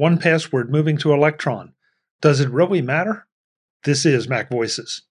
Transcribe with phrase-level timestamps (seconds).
[0.00, 1.74] 1Password moving to Electron.
[2.22, 3.26] Does it really matter?
[3.84, 5.02] This is Mac Voices.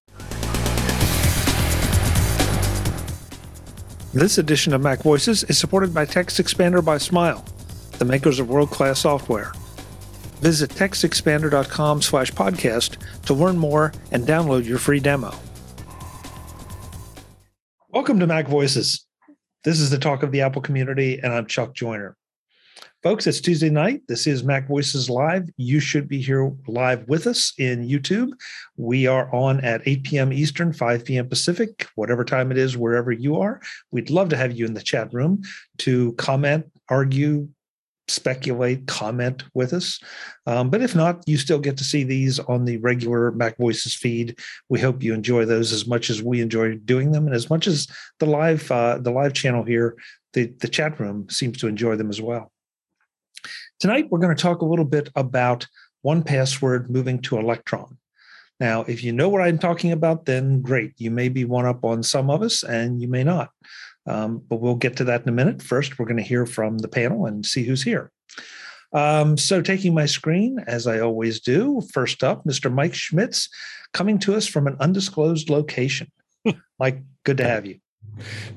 [4.12, 7.46] This edition of Mac Voices is supported by Text Expander by Smile,
[8.00, 9.52] the makers of world-class software.
[10.42, 12.98] Visit textexpander.com slash podcast
[13.28, 15.32] to learn more and download your free demo.
[17.90, 19.06] Welcome to Mac Voices.
[19.64, 22.18] This is the talk of the Apple community, and I'm Chuck Joiner.
[23.02, 24.02] Folks, it's Tuesday night.
[24.10, 25.50] This is Mac Voices Live.
[25.56, 28.32] You should be here live with us in YouTube.
[28.76, 30.34] We are on at 8 p.m.
[30.34, 31.30] Eastern, 5 p.m.
[31.30, 33.62] Pacific, whatever time it is, wherever you are.
[33.92, 35.44] We'd love to have you in the chat room
[35.78, 37.48] to comment, argue,
[38.10, 40.02] speculate, comment with us.
[40.46, 43.96] Um, but if not, you still get to see these on the regular Mac Voices
[43.96, 44.38] feed.
[44.68, 47.66] We hope you enjoy those as much as we enjoy doing them, and as much
[47.66, 47.88] as
[48.20, 49.96] the live uh, the live channel here,
[50.34, 52.52] the the chat room seems to enjoy them as well.
[53.80, 55.66] Tonight, we're going to talk a little bit about
[56.06, 57.98] 1Password moving to Electron.
[58.60, 60.92] Now, if you know what I'm talking about, then great.
[60.98, 63.52] You may be one up on some of us, and you may not.
[64.06, 65.62] Um, but we'll get to that in a minute.
[65.62, 68.12] First, we're going to hear from the panel and see who's here.
[68.92, 72.74] Um, so, taking my screen, as I always do, first up, Mr.
[72.74, 73.48] Mike Schmitz,
[73.94, 76.12] coming to us from an undisclosed location.
[76.80, 77.80] Mike, good to have you.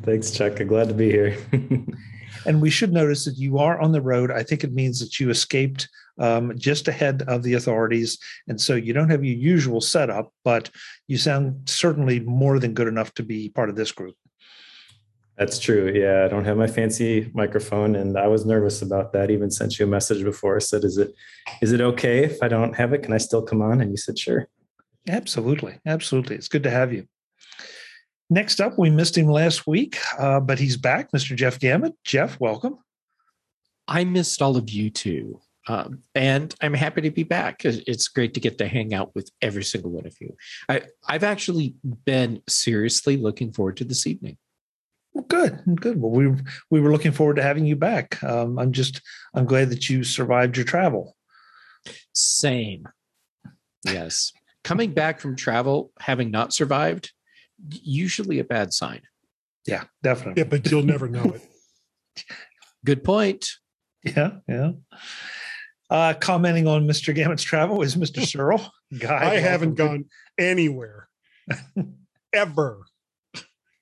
[0.03, 0.59] Thanks, Chuck.
[0.59, 1.39] I'm glad to be here.
[2.47, 4.31] And we should notice that you are on the road.
[4.31, 8.19] I think it means that you escaped um, just ahead of the authorities.
[8.49, 10.71] And so you don't have your usual setup, but
[11.09, 14.15] you sound certainly more than good enough to be part of this group.
[15.39, 15.91] That's true.
[15.95, 19.31] Yeah, I don't have my fancy microphone, and I was nervous about that.
[19.31, 20.57] Even sent you a message before.
[20.57, 21.15] I said, "Is it,
[21.63, 23.03] is it okay if I don't have it?
[23.03, 24.47] Can I still come on?" And you said, "Sure."
[25.09, 26.37] Absolutely, absolutely.
[26.37, 27.09] It's good to have you.
[28.33, 31.37] Next up, we missed him last week, uh, but he's back, Mr.
[31.37, 31.93] Jeff Gamet.
[32.03, 32.79] Jeff, welcome.
[33.87, 35.39] I missed all of you too.
[35.69, 37.67] Um, and I'm happy to be back.
[37.67, 40.35] It's great to get to hang out with every single one of you.
[40.67, 41.75] I, I've actually
[42.07, 44.39] been seriously looking forward to this evening.
[45.13, 46.01] Well, good, good.
[46.01, 46.35] Well, we
[46.71, 48.23] we were looking forward to having you back.
[48.25, 49.03] Um, I'm just
[49.35, 51.17] I'm glad that you survived your travel.
[52.15, 52.89] Same.
[53.85, 54.33] Yes,
[54.65, 57.13] coming back from travel, having not survived,
[57.69, 59.03] usually a bad sign.
[59.67, 60.43] Yeah, definitely.
[60.43, 61.43] Yeah, but you'll never know it.
[62.85, 63.49] Good point.
[64.05, 64.73] Yeah, yeah.
[65.89, 67.15] Uh, commenting on Mr.
[67.15, 68.27] Gamet's travel is Mr.
[68.27, 68.71] Serle.
[68.99, 70.07] Guy, I haven't gone
[70.39, 71.09] anywhere
[72.33, 72.81] ever.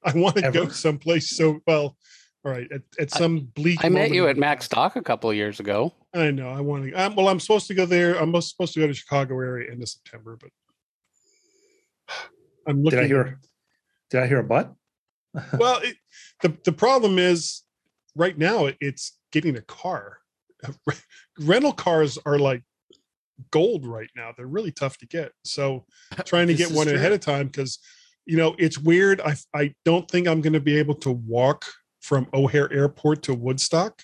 [0.03, 1.97] I want to go someplace so well.
[2.43, 3.85] All right, at, at some bleak.
[3.85, 5.95] I met you at Macstock a couple of years ago.
[6.15, 6.49] I know.
[6.49, 6.99] I want to.
[6.99, 8.15] I'm, well, I'm supposed to go there.
[8.15, 10.51] I'm supposed to go to Chicago area end of September, but
[12.67, 12.99] I'm looking.
[12.99, 13.41] Did I hear?
[14.11, 14.73] Did I hear a butt?
[15.59, 15.97] well, it,
[16.43, 17.63] the the problem is
[18.17, 20.19] right now it's getting a car.
[21.41, 22.63] Rental cars are like
[23.51, 24.33] gold right now.
[24.37, 25.33] They're really tough to get.
[25.45, 25.87] So
[26.25, 26.97] trying to get one true.
[26.97, 27.79] ahead of time because
[28.27, 29.21] you know it's weird.
[29.21, 31.65] I I don't think I'm going to be able to walk
[32.01, 34.03] from O'Hare Airport to Woodstock.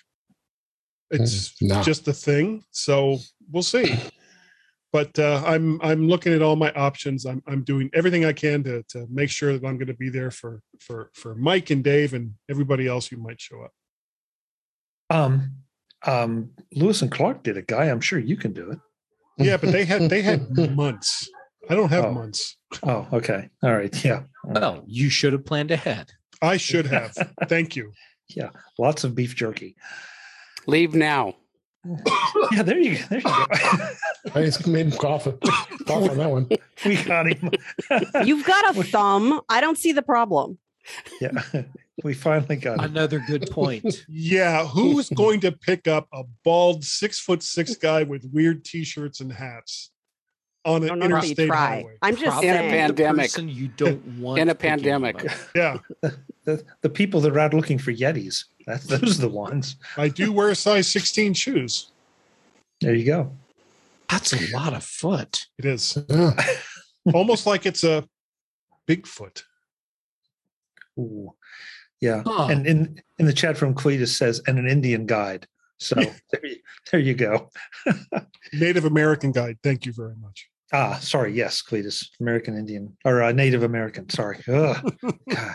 [1.10, 1.82] It's mm, no.
[1.82, 2.64] just a thing.
[2.70, 3.18] So
[3.50, 3.96] we'll see
[4.96, 7.26] but uh, I'm I'm looking at all my options.
[7.26, 10.08] I'm I'm doing everything I can to to make sure that I'm going to be
[10.08, 13.72] there for for for Mike and Dave and everybody else who might show up.
[15.10, 15.52] Um,
[16.06, 17.90] um, Lewis and Clark did it, guy.
[17.90, 18.78] I'm sure you can do it.
[19.36, 21.28] Yeah, but they had they had months.
[21.68, 22.12] I don't have oh.
[22.12, 22.56] months.
[22.82, 23.50] Oh, okay.
[23.62, 23.94] All right.
[24.02, 24.22] Yeah.
[24.44, 26.10] Well, you should have planned ahead.
[26.40, 27.12] I should have.
[27.48, 27.92] Thank you.
[28.28, 29.76] Yeah, lots of beef jerky.
[30.66, 31.36] Leave now.
[32.52, 33.04] yeah, there you go.
[33.10, 33.46] There you go.
[34.34, 35.24] I just made him cough,
[35.86, 36.48] cough on that one.
[36.84, 37.50] We got him.
[38.24, 39.40] You've got a thumb.
[39.48, 40.58] I don't see the problem.
[41.20, 41.30] Yeah,
[42.04, 42.84] we finally got him.
[42.84, 44.04] another good point.
[44.08, 49.20] yeah, who's going to pick up a bald six foot six guy with weird t-shirts
[49.20, 49.90] and hats
[50.64, 51.96] on an interstate highway?
[52.02, 53.36] I'm just in a pandemic.
[53.38, 55.24] you don't want in a pandemic.
[55.54, 55.78] Yeah,
[56.44, 58.44] the, the people that are out looking for Yetis.
[58.66, 59.76] That's those are the ones.
[59.96, 61.92] I do wear size 16 shoes.
[62.80, 63.32] There you go.
[64.10, 65.46] That's a lot of foot.
[65.58, 65.98] It is.
[67.14, 68.04] Almost like it's a
[68.88, 69.42] Bigfoot.
[70.98, 71.34] Ooh.
[72.00, 72.22] Yeah.
[72.26, 72.48] Huh.
[72.50, 75.46] And in in the chat from Cletus says, and an Indian guide.
[75.78, 75.94] So
[76.32, 76.56] there, you,
[76.90, 77.50] there you go.
[78.52, 79.58] Native American guide.
[79.62, 80.48] Thank you very much.
[80.72, 81.32] Ah, sorry.
[81.32, 84.08] Yes, Cletus, American Indian or uh, Native American.
[84.08, 84.38] Sorry.
[84.48, 84.94] Ugh,
[85.30, 85.54] God.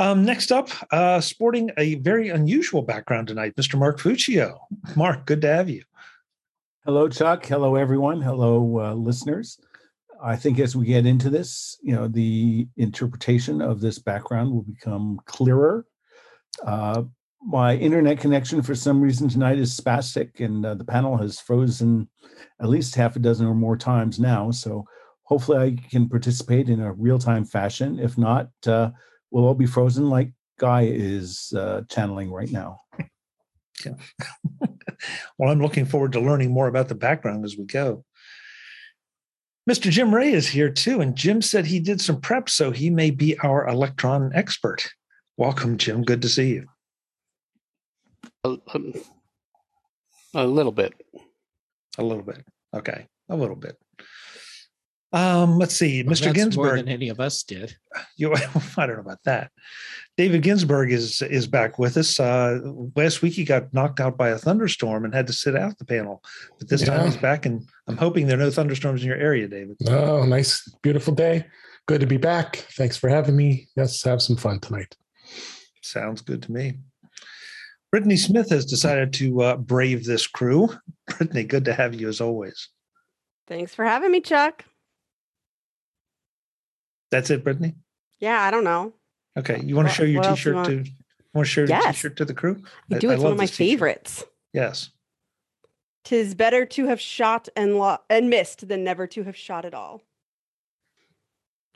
[0.00, 3.78] Um, next up, uh, sporting a very unusual background tonight, Mr.
[3.78, 4.58] Mark Fuccio.
[4.96, 5.82] Mark, good to have you.
[6.86, 7.44] Hello, Chuck.
[7.44, 8.22] Hello, everyone.
[8.22, 9.60] Hello, uh, listeners.
[10.24, 14.62] I think as we get into this, you know, the interpretation of this background will
[14.62, 15.84] become clearer.
[16.64, 17.02] Uh,
[17.42, 22.08] my internet connection for some reason tonight is spastic, and uh, the panel has frozen
[22.58, 24.50] at least half a dozen or more times now.
[24.50, 24.86] So
[25.24, 27.98] hopefully, I can participate in a real time fashion.
[27.98, 28.92] If not, uh,
[29.30, 32.80] we'll all be frozen like Guy is uh, channeling right now.
[33.84, 33.94] Yeah.
[35.38, 38.04] well, I'm looking forward to learning more about the background as we go.
[39.68, 39.90] Mr.
[39.90, 43.10] Jim Rea is here too, and Jim said he did some prep, so he may
[43.10, 44.90] be our electron expert.
[45.36, 46.02] Welcome, Jim.
[46.02, 46.66] Good to see you.
[48.44, 48.56] A,
[50.34, 50.92] a little bit.
[51.98, 52.44] A little bit.
[52.74, 53.76] Okay, a little bit.
[55.12, 56.24] Um, let's see, Well, Mr.
[56.26, 56.64] that's Ginsburg.
[56.64, 57.76] more than any of us did.
[58.16, 58.32] You,
[58.76, 59.50] I don't know about that.
[60.16, 62.20] David Ginsburg is is back with us.
[62.20, 62.60] Uh,
[62.94, 65.84] last week he got knocked out by a thunderstorm and had to sit out the
[65.86, 66.22] panel,
[66.58, 69.48] but this time he's back, and I'm hoping there are no thunderstorms in your area,
[69.48, 69.76] David.
[69.88, 71.46] Oh, nice, beautiful day.
[71.88, 72.56] Good to be back.
[72.76, 73.68] Thanks for having me.
[73.74, 74.94] Let's have some fun tonight.
[75.82, 76.78] Sounds good to me.
[77.90, 80.68] Brittany Smith has decided to uh, brave this crew.
[81.08, 82.68] Brittany, good to have you as always.
[83.48, 84.64] Thanks for having me, Chuck.
[87.10, 87.74] That's it, Brittany.
[88.18, 88.92] Yeah, I don't know.
[89.38, 90.68] Okay, you want to show your what T-shirt want?
[90.68, 90.84] to?
[91.34, 92.62] Want to show your T-shirt to the crew?
[92.92, 93.10] I- do.
[93.10, 93.70] I It's one of my this t-shirt.
[93.72, 94.24] favorites.
[94.52, 94.90] Yes.
[96.04, 99.74] Tis better to have shot and lo- and missed than never to have shot at
[99.74, 100.02] all.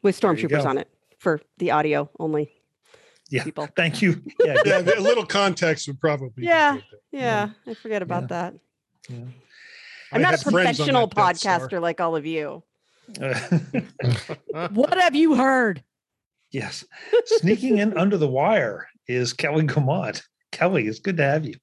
[0.02, 0.88] With stormtroopers on it
[1.19, 2.50] for the audio only
[3.31, 3.44] Yeah.
[3.44, 3.69] people.
[3.76, 4.22] Thank you.
[4.44, 4.56] Yeah.
[4.64, 6.31] Yeah, a little context would probably.
[6.36, 6.78] be Yeah.
[7.12, 8.26] Yeah, I forget about Yeah.
[8.28, 8.54] that.
[9.08, 9.16] yeah.
[10.12, 11.58] I'm I not a had friends on professional that Death Star.
[11.60, 12.62] podcaster like all of you.
[14.71, 15.83] What have you heard?
[16.51, 16.85] yes.
[17.27, 20.23] Sneaking in under the wire is Kelly Guimont.
[20.53, 21.55] Kelly, it's good to have you.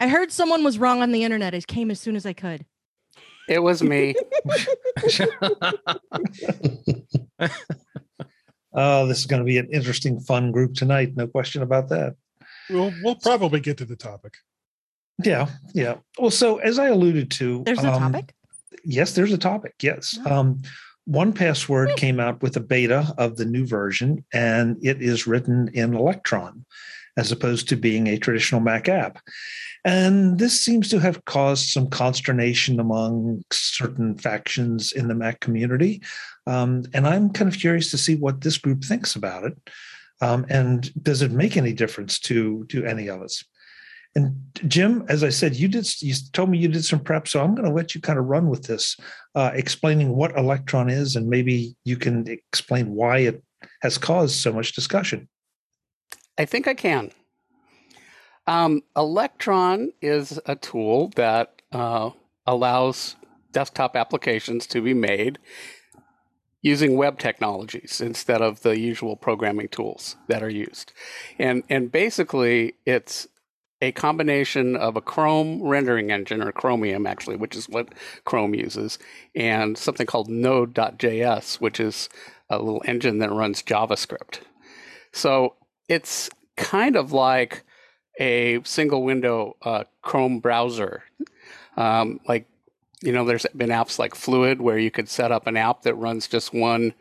[0.00, 1.54] I heard someone was wrong on the internet.
[1.54, 2.66] I came as soon as I could.
[3.48, 4.14] It was me.
[8.74, 11.16] Oh, this is going to be an interesting, fun group tonight.
[11.16, 12.16] No question about that.
[12.70, 14.34] We'll we'll probably get to the topic.
[15.24, 15.96] Yeah, yeah.
[16.18, 18.34] Well, so as I alluded to, There's a um, topic.
[18.84, 19.74] Yes, there's a topic.
[19.82, 20.18] Yes.
[20.26, 20.62] Um,
[21.08, 25.94] 1Password came out with a beta of the new version, and it is written in
[25.94, 26.64] Electron
[27.16, 29.18] as opposed to being a traditional Mac app.
[29.84, 36.02] And this seems to have caused some consternation among certain factions in the Mac community.
[36.46, 39.58] Um, and I'm kind of curious to see what this group thinks about it.
[40.20, 43.44] Um, and does it make any difference to to any of us?
[44.14, 44.36] And
[44.68, 47.54] Jim, as I said, you did you told me you did some prep, so I'm
[47.54, 48.96] going to let you kind of run with this,
[49.34, 53.42] uh, explaining what Electron is, and maybe you can explain why it
[53.80, 55.28] has caused so much discussion.
[56.36, 57.10] I think I can.
[58.46, 62.10] Um, Electron is a tool that uh,
[62.46, 63.16] allows
[63.52, 65.38] desktop applications to be made
[66.62, 70.92] using web technologies instead of the usual programming tools that are used.
[71.38, 73.26] And and basically it's
[73.82, 77.88] a combination of a Chrome rendering engine or Chromium actually, which is what
[78.24, 78.98] Chrome uses,
[79.34, 82.08] and something called node.js, which is
[82.48, 84.38] a little engine that runs JavaScript.
[85.10, 85.56] So
[85.88, 87.64] it's kind of like
[88.20, 91.02] a single window uh, Chrome browser.
[91.76, 92.46] Um, like,
[93.02, 95.94] you know, there's been apps like Fluid where you could set up an app that
[95.96, 96.94] runs just one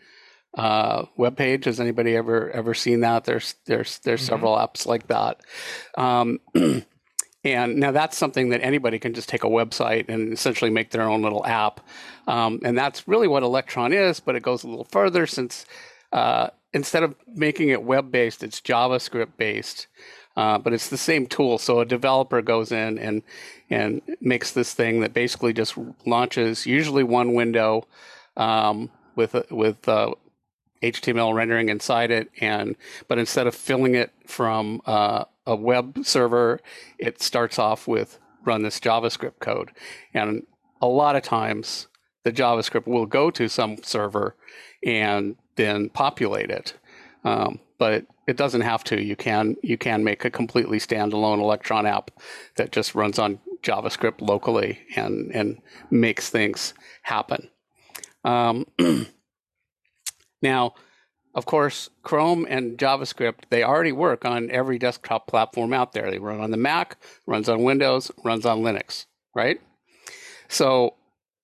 [0.57, 1.65] uh, web page.
[1.65, 3.25] Has anybody ever ever seen that?
[3.25, 4.27] There's there's there's Mhm.
[4.27, 5.41] several apps like that.
[5.97, 6.39] Um,
[7.43, 11.09] and now that's something that anybody can just take a website and essentially make their
[11.09, 11.79] own little app.
[12.27, 15.65] Um, and that's really what Electron is, but it goes a little further since
[16.11, 19.87] uh, instead of making it web based, it's JavaScript based.
[20.37, 21.57] Uh, but it's the same tool.
[21.57, 23.21] So a developer goes in and
[23.69, 27.85] and makes this thing that basically just launches usually one window
[28.37, 30.13] um, with a- with uh,
[30.81, 32.75] HTML rendering inside it, and
[33.07, 36.59] but instead of filling it from uh, a web server,
[36.97, 39.71] it starts off with run this JavaScript code,
[40.13, 40.45] and
[40.81, 41.87] a lot of times
[42.23, 44.35] the JavaScript will go to some server
[44.85, 46.73] and then populate it.
[47.23, 49.01] Um, but it doesn't have to.
[49.01, 52.11] You can you can make a completely standalone Electron app
[52.55, 56.73] that just runs on JavaScript locally and and makes things
[57.03, 57.49] happen.
[58.23, 58.65] Um,
[60.41, 60.73] now,
[61.33, 66.11] of course, Chrome and JavaScript they already work on every desktop platform out there.
[66.11, 69.61] They run on the Mac, runs on Windows, runs on Linux, right?
[70.49, 70.95] So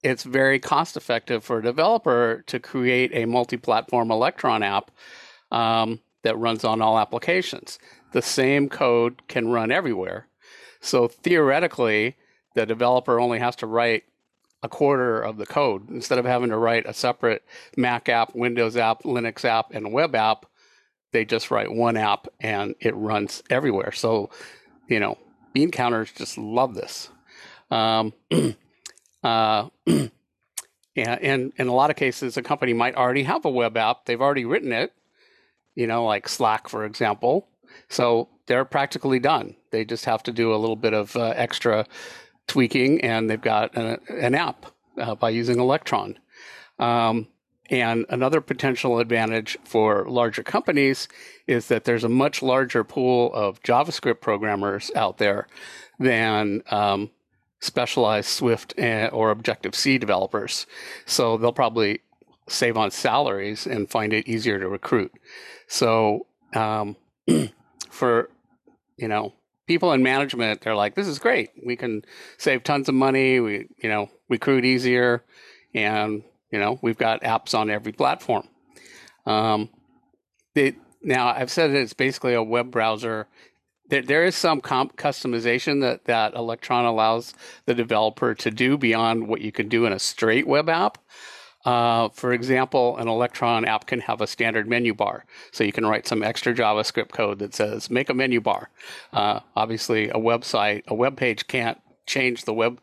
[0.04, 4.92] it's very cost effective for a developer to create a multi-platform Electron app
[5.51, 7.80] um, that runs on all applications.
[8.12, 10.27] The same code can run everywhere.
[10.82, 12.16] So theoretically,
[12.56, 14.04] the developer only has to write
[14.64, 17.44] a quarter of the code instead of having to write a separate
[17.76, 20.46] Mac app, Windows app, Linux app, and web app.
[21.12, 23.92] They just write one app and it runs everywhere.
[23.92, 24.30] So
[24.88, 25.18] you know,
[25.54, 27.10] bean counters just love this.
[27.70, 28.14] Um,
[29.24, 30.12] uh, and,
[30.96, 34.06] and in a lot of cases, a company might already have a web app.
[34.06, 34.94] They've already written it,
[35.76, 37.48] you know, like Slack, for example.
[37.90, 39.56] So they're practically done.
[39.72, 41.86] They just have to do a little bit of uh, extra
[42.48, 44.66] tweaking, and they've got a, an app
[44.98, 46.18] uh, by using Electron.
[46.80, 47.27] Um,
[47.70, 51.08] and another potential advantage for larger companies
[51.48, 55.48] is that there's a much larger pool of JavaScript programmers out there
[56.00, 57.10] than um,
[57.60, 60.66] specialized Swift or Objective C developers.
[61.06, 62.01] So they'll probably
[62.48, 65.12] save on salaries and find it easier to recruit.
[65.68, 66.96] So um,
[67.89, 68.30] for
[68.96, 69.34] you know
[69.67, 71.51] people in management, they're like, "This is great.
[71.65, 72.03] We can
[72.38, 73.39] save tons of money.
[73.39, 75.24] We you know recruit easier,
[75.74, 78.47] and you know we've got apps on every platform."
[79.25, 79.69] Um,
[80.55, 83.27] they, now I've said it's basically a web browser.
[83.89, 87.33] There, there is some comp customization that that Electron allows
[87.65, 90.97] the developer to do beyond what you can do in a straight web app.
[91.67, 95.25] Uh, for example, an Electron app can have a standard menu bar.
[95.51, 98.69] So you can write some extra JavaScript code that says, make a menu bar.
[99.12, 102.79] Uh, obviously, a website, a web page can't change the web.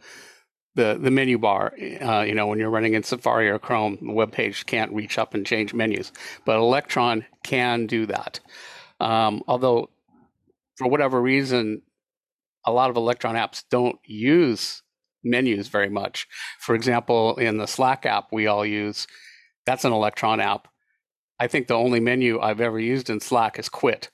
[0.75, 1.73] The, the menu bar,
[2.03, 5.17] uh, you know, when you're running in Safari or Chrome, the web page can't reach
[5.17, 6.13] up and change menus,
[6.45, 8.41] but Electron can do that.
[9.01, 9.89] Um, although,
[10.77, 11.81] for whatever reason,
[12.67, 14.83] a lot of Electron apps don't use
[15.25, 16.27] menus very much.
[16.61, 19.07] For example, in the Slack app we all use,
[19.67, 20.69] that's an Electron app.
[21.41, 24.11] I think the only menu I've ever used in Slack is quit.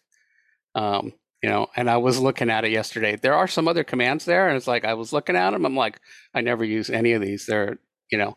[0.74, 1.12] Um,
[1.42, 3.16] you know, and I was looking at it yesterday.
[3.16, 5.64] There are some other commands there, and it's like I was looking at them.
[5.64, 6.00] I'm like,
[6.34, 7.46] I never use any of these.
[7.46, 7.78] They're,
[8.10, 8.36] you know,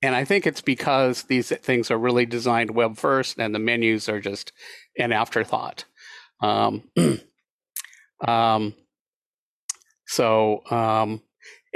[0.00, 4.08] and I think it's because these things are really designed web first, and the menus
[4.08, 4.52] are just
[4.96, 5.84] an afterthought.
[6.40, 6.84] Um,
[8.26, 8.74] um,
[10.06, 11.20] so, um,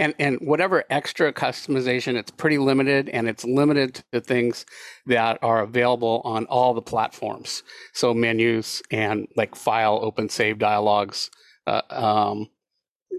[0.02, 4.66] and and whatever extra customization it's pretty limited and it's limited to things
[5.06, 7.62] that are available on all the platforms.
[7.92, 11.30] So menus and like file open save dialogues
[11.68, 12.48] uh, um,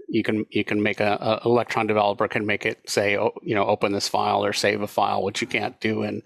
[0.08, 3.54] you can you can make a, a, electron developer can make it say oh, you
[3.54, 6.20] know open this file or save a file which you can't do in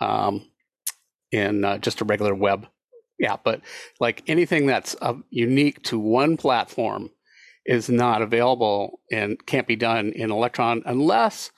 [0.00, 0.48] um,
[1.32, 2.68] in uh, just a regular web
[3.18, 3.60] yeah but
[3.98, 7.10] like anything that's uh, unique to one platform
[7.66, 11.50] is not available and can't be done in Electron unless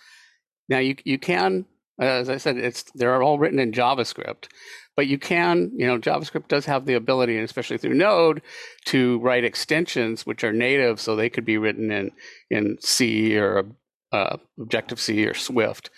[0.69, 1.67] now you you can
[2.01, 4.49] as I said it's they're all written in JavaScript
[4.97, 8.43] but you can you know JavaScript does have the ability and especially through Node
[8.87, 12.11] to write extensions which are native so they could be written in
[12.51, 13.67] in C or
[14.13, 15.91] uh, Objective C or Swift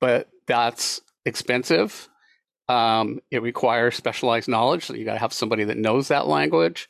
[0.00, 2.08] but that's expensive.
[2.68, 6.88] Um, it requires specialized knowledge so you got to have somebody that knows that language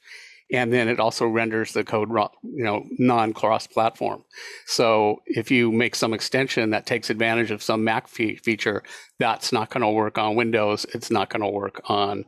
[0.52, 2.11] and then it also renders the code
[2.43, 4.25] you know non-cross platform
[4.67, 8.83] so if you make some extension that takes advantage of some mac fe- feature
[9.19, 12.25] that's not going to work on windows it's not going to work on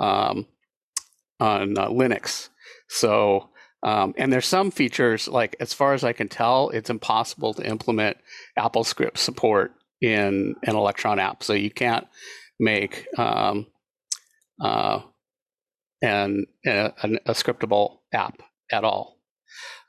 [0.00, 0.46] um,
[1.40, 2.48] on uh, linux.
[2.88, 3.48] So
[3.84, 7.66] um, and there's some features like as far as i can tell it's impossible to
[7.66, 8.16] implement
[8.56, 11.42] apple script support in an electron app.
[11.42, 12.06] So you can't
[12.58, 13.66] make um,
[14.60, 15.00] uh,
[16.02, 16.92] and a,
[17.26, 19.18] a scriptable app at all.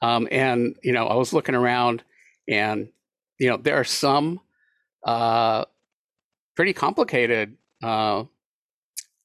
[0.01, 2.03] Um, and you know, I was looking around,
[2.47, 2.89] and
[3.39, 4.39] you know, there are some
[5.03, 5.65] uh,
[6.55, 8.23] pretty complicated uh,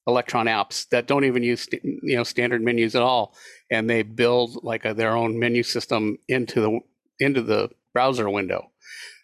[0.07, 3.35] Electron apps that don't even use you know standard menus at all,
[3.69, 6.79] and they build like a, their own menu system into the
[7.19, 8.71] into the browser window.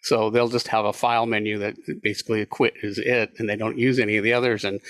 [0.02, 3.78] So they'll just have a file menu that basically quit is it, and they don't
[3.78, 4.64] use any of the others.
[4.64, 4.80] And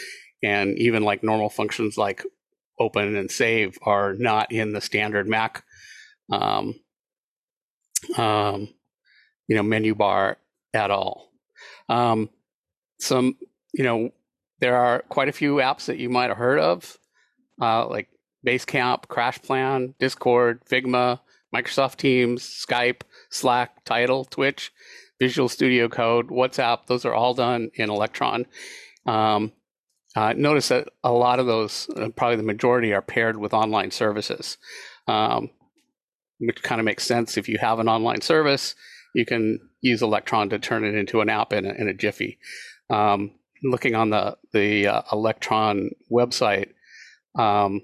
[0.42, 2.22] and even like normal functions like
[2.78, 5.64] open and save are not in the standard Mac,
[6.30, 6.74] um,
[8.16, 8.68] um,
[9.48, 10.38] you know, menu bar
[10.74, 11.32] at all.
[11.88, 12.30] Um,
[12.98, 13.36] some,
[13.72, 14.10] you know,
[14.60, 16.98] there are quite a few apps that you might have heard of,
[17.60, 18.08] uh, like
[18.46, 21.20] Basecamp, CrashPlan, Discord, Figma,
[21.54, 24.72] Microsoft Teams, Skype, Slack, Tidal, Twitch,
[25.18, 26.86] Visual Studio Code, WhatsApp.
[26.86, 28.46] Those are all done in Electron.
[29.06, 29.52] Um,
[30.16, 33.90] uh, notice that a lot of those, uh, probably the majority, are paired with online
[33.90, 34.56] services,
[35.06, 35.50] um,
[36.38, 37.36] which kind of makes sense.
[37.36, 38.74] If you have an online service,
[39.14, 42.38] you can use Electron to turn it into an app in a, in a jiffy.
[42.88, 43.32] Um,
[43.62, 46.70] looking on the the uh, Electron website,
[47.38, 47.82] um,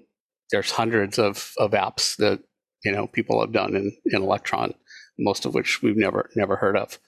[0.50, 2.40] there's hundreds of, of apps that
[2.82, 4.72] you know people have done in, in Electron,
[5.18, 6.98] most of which we've never never heard of.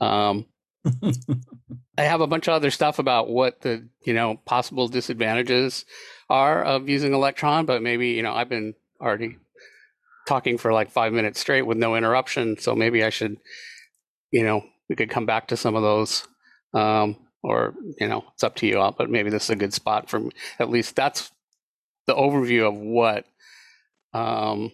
[0.00, 0.46] Um,
[1.98, 5.84] I have a bunch of other stuff about what the you know possible disadvantages
[6.28, 9.36] are of using Electron, but maybe you know I've been already
[10.26, 12.58] talking for like five minutes straight with no interruption.
[12.58, 13.38] So maybe I should,
[14.30, 16.26] you know, we could come back to some of those.
[16.72, 19.74] Um, or, you know, it's up to you all, but maybe this is a good
[19.74, 20.30] spot for me.
[20.58, 21.30] at least that's
[22.06, 23.26] the overview of what,
[24.14, 24.72] um,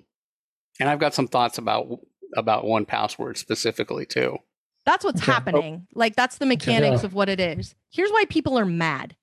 [0.79, 1.88] and I've got some thoughts about,
[2.37, 4.38] about 1Password specifically too.
[4.91, 5.31] That's what's Okay.
[5.31, 5.35] Oh.
[5.35, 5.87] happening.
[5.95, 7.07] Like that's the mechanics Yeah.
[7.07, 7.77] of what it is.
[7.93, 9.15] Here's why people are mad.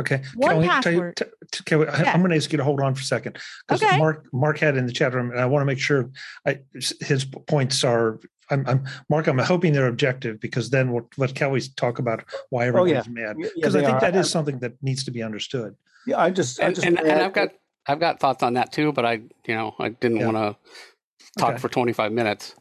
[0.00, 0.22] Okay.
[0.36, 1.16] One can we you, password.
[1.16, 2.12] t- t- can we, I- Yeah.
[2.12, 3.98] I'm going to ask you to hold on for a second because Okay.
[3.98, 6.10] Mark Mark had in the chat room, and I want to make sure
[6.46, 6.60] I,
[7.00, 8.20] his points are.
[8.50, 9.26] I'm, I'm Mark.
[9.26, 13.02] I'm hoping they're objective because then we'll let Kelly talk about why Oh, yeah.
[13.08, 13.36] mad.
[13.38, 14.00] Yeah, yeah, Because I think are.
[14.00, 15.74] that I- is something that needs to be understood.
[16.06, 17.48] Yeah, I just, I And, just and, wanna and I've got,
[17.88, 19.12] I've got thoughts on that too, but I,
[19.46, 20.26] you know, I didn't Yeah.
[20.30, 21.58] want to talk Okay.
[21.58, 22.54] for 25 minutes.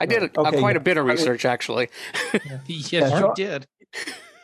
[0.00, 0.80] I did a, Okay, quite yeah.
[0.80, 1.88] a bit of I mean- research actually.
[2.66, 3.66] Yes, Yeah, you did.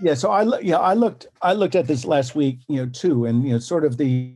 [0.01, 2.87] yeah so i loo- yeah i looked i looked at this last week you know
[2.91, 4.35] too and you know sort of the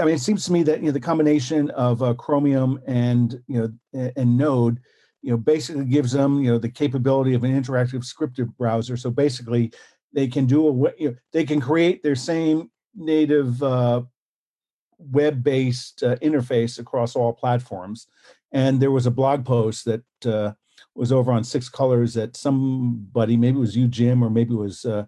[0.00, 3.40] i mean it seems to me that you know the combination of uh, chromium and
[3.46, 4.80] you know a- and node
[5.22, 9.08] you know basically gives them you know the capability of an interactive scripted browser so
[9.10, 9.70] basically
[10.12, 14.00] they can do a we- you know, they can create their same native uh,
[14.98, 18.08] web-based uh, interface across all platforms
[18.52, 20.52] and there was a blog post that uh,
[20.94, 24.58] was over on Six Colors that somebody, maybe it was you, Jim, or maybe it
[24.58, 25.04] was uh,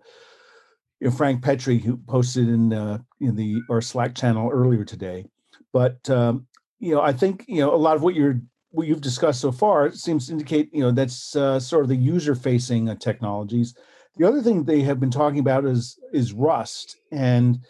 [1.00, 5.26] you know, Frank Petrie, who posted in uh, in the our Slack channel earlier today.
[5.72, 6.46] But um,
[6.78, 8.40] you know, I think you know a lot of what you're
[8.70, 11.96] what you've discussed so far seems to indicate you know that's uh, sort of the
[11.96, 13.74] user facing uh, technologies.
[14.16, 17.60] The other thing they have been talking about is is Rust, and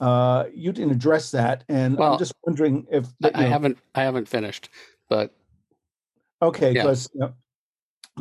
[0.00, 1.64] uh, you didn't address that.
[1.68, 4.68] And Well, I'm just wondering if I, you I know, haven't, I haven't finished,
[5.08, 5.34] but
[6.42, 6.82] Okay, Yeah.
[6.82, 7.34] because you know,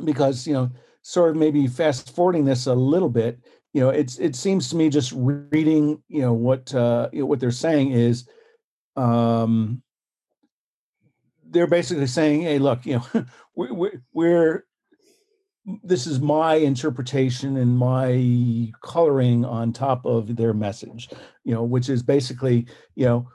[0.03, 0.69] because you know,
[1.01, 3.39] sort of maybe fast forwarding this a little bit,
[3.73, 7.25] you know, it's it seems to me just reading, you know, what uh, you know,
[7.25, 8.27] what they're saying is,
[8.95, 9.81] um,
[11.49, 13.25] they're basically saying, hey, look, you know,
[13.55, 14.65] we, we, we're
[15.83, 21.09] this is my interpretation and my coloring on top of their message,
[21.43, 23.27] you know, which is basically, you know,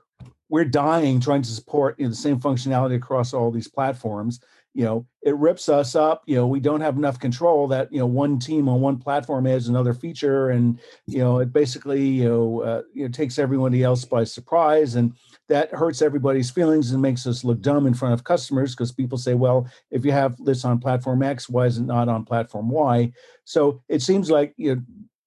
[0.50, 4.40] we're dying trying to support the same functionality across all these platforms.
[4.74, 6.22] You know it rips us up.
[6.26, 9.46] You know we don't have enough control that you know one team on one platform
[9.46, 13.82] adds another feature and you know it basically you know uh, you know takes everybody
[13.82, 15.14] else by surprise and
[15.48, 19.18] that hurts everybody's feelings and makes us look dumb in front of customers because people
[19.18, 22.68] say well if you have this on platform x why is it not on platform
[22.68, 23.12] y?
[23.44, 24.82] So it seems like you know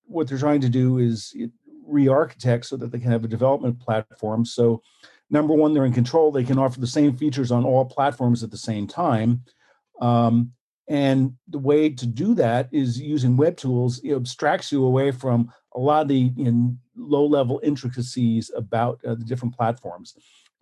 [0.06, 1.36] what they're trying to do is
[1.86, 4.46] re-architect so that they can have a development platform.
[4.46, 4.82] So
[5.34, 6.32] number one, they're in control.
[6.32, 9.44] They can offer the same features on all platforms at the same time.
[10.00, 10.54] Um,
[10.88, 14.00] and the way to do that is using web tools.
[14.04, 19.16] It abstracts you away from a lot of the you know, low-level intricacies about uh,
[19.16, 20.16] the different platforms.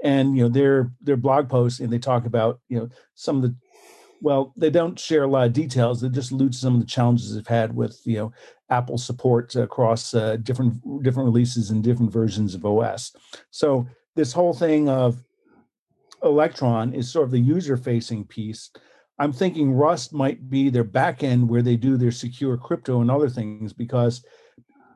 [0.04, 3.44] And you know their their blog posts, and they talk about you know some of
[3.44, 3.56] the
[4.20, 6.02] well, they don't share a lot of details.
[6.02, 8.34] They just allude to some of the challenges they've had with you know
[8.72, 13.16] Apple support across uh, different different releases and different versions of OS.
[13.52, 15.24] So this whole thing of
[16.24, 18.72] Electron is sort of the user facing piece.
[19.20, 23.12] I'm thinking Rust might be their back end where they do their secure crypto and
[23.12, 24.24] other things because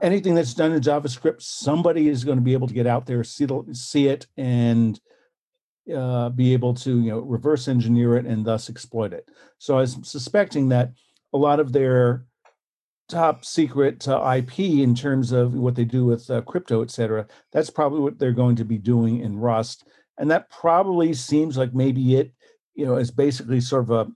[0.01, 3.23] anything that's done in JavaScript, somebody is going to be able to get out there,
[3.23, 4.99] see, see it, and
[5.93, 9.29] uh, be able to you know reverse engineer it and thus exploit it.
[9.59, 10.91] So I was suspecting that
[11.33, 12.25] a lot of their
[13.07, 17.27] top secret uh, IP in terms of what they do with uh, crypto, et cetera.
[17.51, 19.87] That's probably what they're going to be doing in Rust,
[20.17, 22.31] and that probably seems like maybe it,
[22.73, 24.07] you know, is basically sort of a,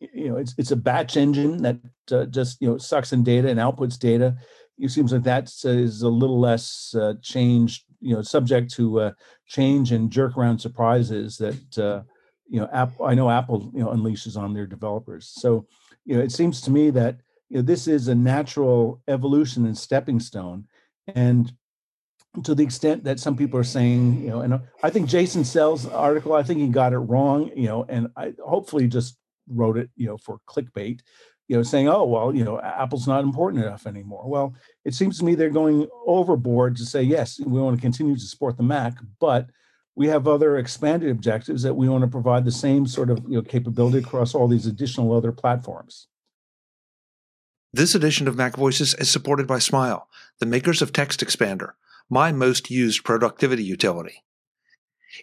[0.00, 1.78] you know, it's it's a batch engine that
[2.10, 4.36] uh, just you know sucks in data and outputs data.
[4.78, 9.12] It seems like that is a little less uh, changed, you know, subject to uh,
[9.46, 12.02] change and jerk around surprises that uh,
[12.48, 12.68] you know.
[12.72, 15.32] Apple, I know Apple, you know, unleashes on their developers.
[15.32, 15.66] So,
[16.04, 19.76] you know, it seems to me that you know, this is a natural evolution and
[19.76, 20.66] stepping stone.
[21.14, 21.52] And
[22.44, 25.86] to the extent that some people are saying, you know, and I think Jason Snell's
[25.86, 29.16] article, I think he got it wrong, you know, and I hopefully just
[29.48, 31.00] wrote it, you know, for clickbait,
[31.48, 34.28] you know, saying, oh, well, you know, Apple's not important enough anymore.
[34.28, 34.54] Well,
[34.84, 38.20] it seems to me they're going overboard to say, yes, we want to continue to
[38.20, 39.48] support the Mac, but
[39.94, 43.36] we have other expanded objectives that we want to provide the same sort of you
[43.36, 46.06] know capability across all these additional other platforms.
[47.76, 50.08] This edition of Mac Voices is supported by Smile,
[50.38, 51.72] the makers of Text Expander,
[52.08, 54.24] my most used productivity utility.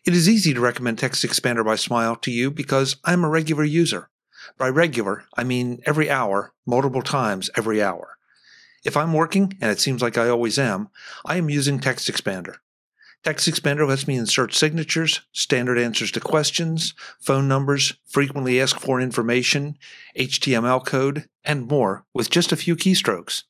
[0.05, 3.63] It is easy to recommend Text Expander by Smile to you because I'm a regular
[3.63, 4.11] user.
[4.55, 8.19] By regular, I mean every hour, multiple times every hour.
[8.85, 10.89] If I'm working, and it seems like I always am,
[11.25, 12.57] I am using Text Expander.
[13.23, 19.01] Text Expander lets me insert signatures, standard answers to questions, phone numbers, frequently asked for
[19.01, 19.75] information,
[20.15, 23.43] HTML code, and more with just a few keystrokes.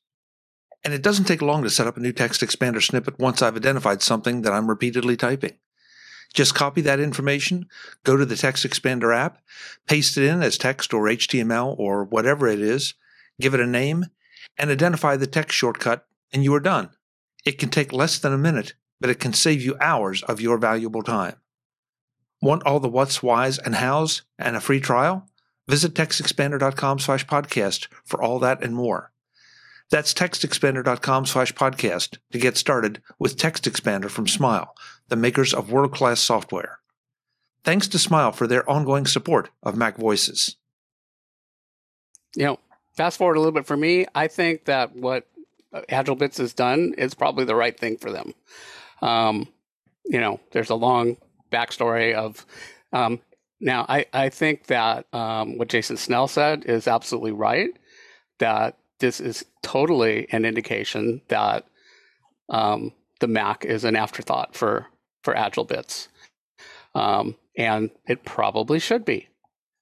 [0.84, 3.56] And it doesn't take long to set up a new text expander snippet once I've
[3.56, 5.56] identified something that I'm repeatedly typing.
[6.34, 7.68] Just copy that information,
[8.02, 9.38] go to the Text Expander app,
[9.86, 12.94] paste it in as text or HTML or whatever it is,
[13.40, 14.06] give it a name,
[14.58, 16.90] and identify the text shortcut, and you are done.
[17.44, 20.58] It can take less than a minute, but it can save you hours of your
[20.58, 21.36] valuable time.
[22.42, 25.28] Want all the what's, whys, and hows and a free trial?
[25.66, 29.12] Visit textexpander.com slash podcast for all that and more.
[29.90, 34.74] That's textexpander.com slash podcast to get started with Text Expander from Smile,
[35.08, 36.78] the makers of world-class software.
[37.64, 40.56] Thanks to Smile for their ongoing support of Mac Voices.
[42.36, 42.58] You know,
[42.96, 45.26] fast forward a little bit for me, I think that what
[45.72, 48.34] AgileBits has done is probably the right thing for them.
[49.00, 49.48] Um,
[50.04, 51.16] you know, there's a long
[51.50, 52.44] backstory of.
[52.92, 53.20] Um,
[53.64, 57.70] now, I, I think that um, what Jason Snell said is absolutely right.
[58.38, 61.66] That this is totally an indication that
[62.50, 64.88] um, the Mac is an afterthought for
[65.22, 66.08] for AgileBits,
[66.94, 69.28] um, and it probably should be.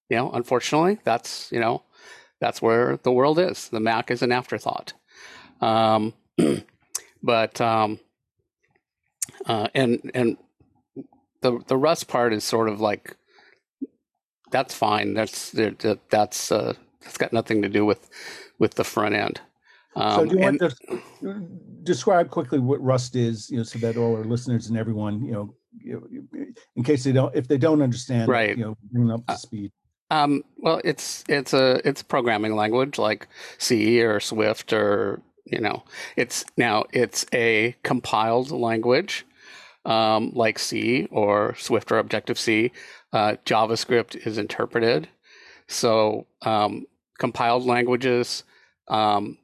[0.08, 1.82] You know, unfortunately, that's you know,
[2.40, 3.68] that's where the world is.
[3.68, 4.92] The Mac is an afterthought.
[5.60, 6.14] Um,
[7.22, 7.98] but um,
[9.44, 10.36] uh, and and
[11.40, 13.16] the the Rust part is sort of like
[14.52, 15.14] that's fine.
[15.14, 18.08] That's that's uh, that's got nothing to do with
[18.58, 19.40] with the front end.
[19.96, 20.74] Um, so do you and, want
[21.20, 21.48] to
[21.82, 25.32] describe quickly what Rust is, you know, so that all our listeners and everyone, you
[25.32, 26.44] know, you know
[26.76, 29.36] in case they don't, if they don't understand, right, you know, bring up to uh,
[29.36, 29.72] speed.
[30.10, 35.58] Um, well, it's it's a it's a programming language like C or Swift or you
[35.58, 35.82] know
[36.16, 39.26] it's now it's a compiled language
[39.84, 42.72] um, like C or Swift or Objective C.
[43.12, 45.08] Uh, JavaScript is interpreted.
[45.66, 46.86] So um,
[47.18, 48.44] compiled languages,
[48.88, 49.38] um,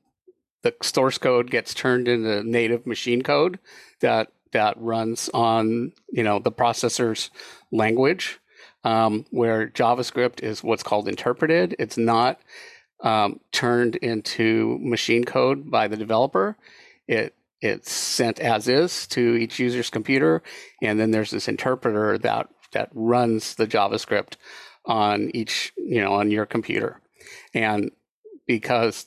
[0.62, 3.58] the source code gets turned into native machine code
[4.00, 7.30] that that runs on you know the processor's
[7.70, 8.40] language.
[8.84, 11.74] Um, where JavaScript is what's called interpreted.
[11.78, 12.40] It's not
[13.02, 16.56] um, turned into machine code by the developer.
[17.06, 20.42] It it's sent as is to each user's computer,
[20.80, 24.34] and then there's this interpreter that that runs the JavaScript
[24.84, 27.00] on each you know on your computer,
[27.54, 27.90] and
[28.46, 29.06] because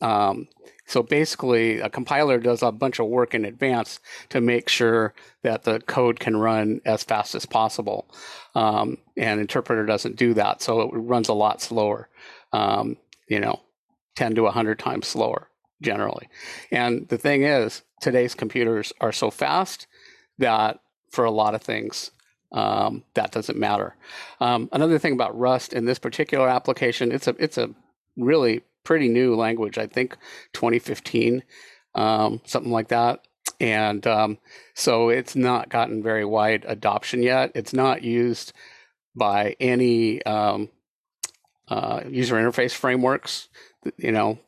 [0.00, 0.48] um,
[0.86, 5.64] so basically a compiler does a bunch of work in advance to make sure that
[5.64, 8.10] the code can run as fast as possible,
[8.54, 12.08] um, and interpreter doesn't do that, so it runs a lot slower.
[12.52, 12.96] Um,
[13.28, 13.60] you know,
[14.16, 15.48] 10 to 100 times slower
[15.80, 16.28] generally.
[16.70, 19.86] And the thing is, today's computers are so fast
[20.38, 22.10] that for a lot of things,
[22.52, 23.94] um, that doesn't matter.
[24.40, 27.70] Um, another thing about Rust in this particular application, it's a it's a
[28.16, 29.78] really pretty new language.
[29.78, 30.16] I think
[30.52, 31.42] 2015,
[31.94, 33.26] um, something like that.
[33.60, 34.38] And um,
[34.74, 37.52] so it's not gotten very wide adoption yet.
[37.54, 38.52] It's not used
[39.14, 40.70] by any um,
[41.68, 43.48] uh, user interface frameworks.
[43.96, 44.38] You know,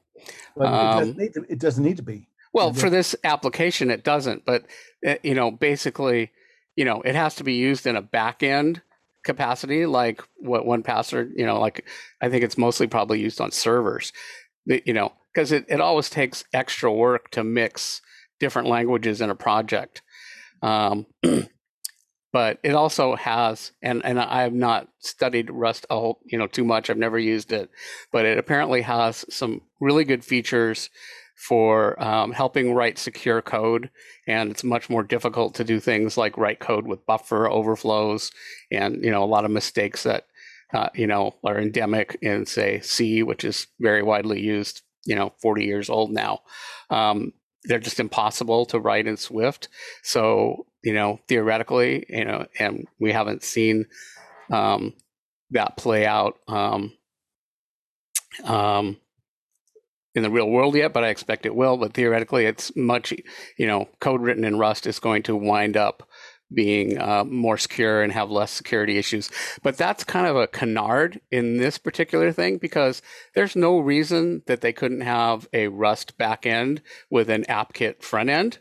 [0.57, 2.29] but it, doesn't um, to, it, doesn't need to be.
[2.53, 4.45] Well, for this application, it doesn't.
[4.45, 4.67] But
[5.07, 6.31] uh, you know, basically,
[6.77, 8.83] you know, it has to be used in a back end
[9.25, 11.33] capacity, like what 1Password.
[11.37, 11.87] You know, like
[12.21, 14.13] I think it's mostly probably used on servers.
[14.67, 18.01] You know, because it, it always takes extra work to mix
[18.39, 20.03] different languages in a project.
[20.63, 21.07] Um,
[22.33, 26.47] but it also has and and I have not studied Rust a whole, you know
[26.47, 26.89] too much.
[26.89, 27.71] I've never used it,
[28.13, 30.91] but it apparently has some really good features
[31.43, 33.91] for um, helping write secure code,
[34.29, 38.31] and it's much more difficult to do things like write code with buffer overflows
[38.71, 40.27] and you know a lot of mistakes that
[40.73, 44.83] uh, you know are endemic in say C, which is very widely used.
[45.05, 46.43] You know, 40 years old now.
[46.89, 47.33] Um,
[47.65, 49.69] they're just impossible to write in Swift.
[50.05, 53.87] So you know, theoretically, you know, and we haven't seen
[54.51, 54.95] um,
[55.51, 56.93] that play out um,
[58.45, 58.97] um,
[60.15, 61.77] in the real world yet, but I expect it will.
[61.77, 63.15] But theoretically, it's much,
[63.59, 66.09] you know, code written in Rust is going to wind up
[66.55, 69.31] being uh, more secure and have less security issues.
[69.63, 73.01] But that's kind of a canard in this particular thing because
[73.35, 78.59] there's no reason that they couldn't have a Rust backend with an AppKit front end.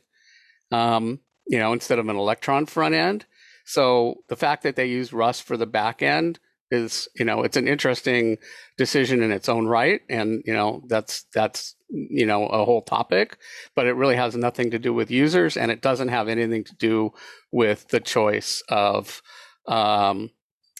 [0.71, 3.25] Um, you know, instead of an Electron front end.
[3.65, 6.39] So the fact that they use Rust for the back end
[6.71, 8.37] is you know it's an interesting
[8.77, 13.37] decision in its own right and you know that's that's you know a whole topic
[13.75, 16.75] but it really has nothing to do with users and it doesn't have anything to
[16.75, 17.11] do
[17.51, 19.21] with the choice of
[19.67, 20.31] um,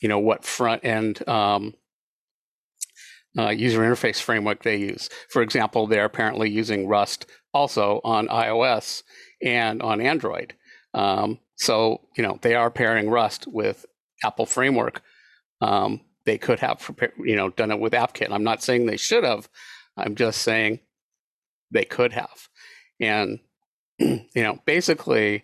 [0.01, 1.73] you know what front end um,
[3.37, 5.09] uh, user interface framework they use.
[5.29, 9.03] For example they're apparently using rust also on ios
[9.41, 10.55] and on android.
[10.93, 13.85] Um, so you know they are pairing rust with
[14.23, 15.01] apple framework
[15.61, 18.31] um, they could have prepared, you know, done it with AppKit.
[18.31, 19.49] I'm not saying they should have.
[19.97, 20.79] I'm just saying
[21.71, 22.49] they could have.
[22.99, 23.39] And
[23.99, 25.43] you know, basically,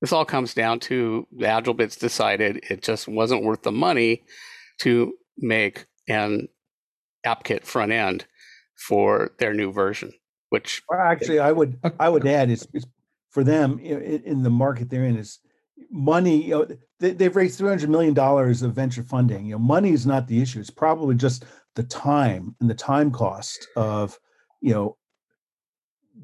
[0.00, 4.24] this all comes down to the AgileBits decided it just wasn't worth the money
[4.80, 6.48] to make an
[7.26, 8.26] AppKit front end
[8.76, 10.12] for their new version.
[10.50, 12.66] Which well, actually, I would I would add is
[13.30, 15.40] for them in, in the market they're in is
[15.90, 16.66] money you know
[17.00, 19.46] they, have raised 300 million dollars of venture funding.
[19.46, 20.60] You know money is not the issue.
[20.60, 24.18] It's probably just the time and the time cost of
[24.60, 24.96] you know